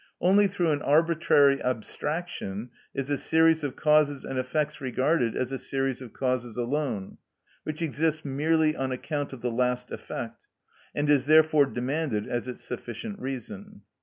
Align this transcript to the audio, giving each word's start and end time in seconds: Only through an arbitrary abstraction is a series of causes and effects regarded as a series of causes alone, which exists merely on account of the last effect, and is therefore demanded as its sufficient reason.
Only 0.19 0.47
through 0.47 0.71
an 0.71 0.81
arbitrary 0.81 1.61
abstraction 1.61 2.71
is 2.91 3.11
a 3.11 3.19
series 3.19 3.63
of 3.63 3.75
causes 3.75 4.23
and 4.25 4.39
effects 4.39 4.81
regarded 4.81 5.35
as 5.35 5.51
a 5.51 5.59
series 5.59 6.01
of 6.01 6.11
causes 6.11 6.57
alone, 6.57 7.19
which 7.65 7.83
exists 7.83 8.25
merely 8.25 8.75
on 8.75 8.91
account 8.91 9.31
of 9.31 9.41
the 9.41 9.51
last 9.51 9.91
effect, 9.91 10.47
and 10.95 11.07
is 11.07 11.27
therefore 11.27 11.67
demanded 11.67 12.25
as 12.27 12.47
its 12.47 12.63
sufficient 12.63 13.19
reason. 13.19 13.81